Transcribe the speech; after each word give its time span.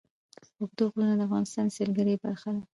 اوږده 0.59 0.83
غرونه 0.91 1.13
د 1.17 1.21
افغانستان 1.27 1.65
د 1.67 1.71
سیلګرۍ 1.77 2.15
برخه 2.23 2.49
ده. 2.55 2.61